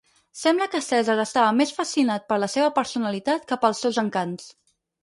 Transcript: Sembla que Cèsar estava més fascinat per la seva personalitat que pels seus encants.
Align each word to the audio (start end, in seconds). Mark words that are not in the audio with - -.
Sembla 0.43 0.67
que 0.75 0.79
Cèsar 0.85 1.17
estava 1.25 1.53
més 1.59 1.75
fascinat 1.81 2.27
per 2.33 2.41
la 2.45 2.51
seva 2.55 2.73
personalitat 2.81 3.49
que 3.53 3.63
pels 3.67 3.85
seus 3.87 4.03
encants. 4.07 4.53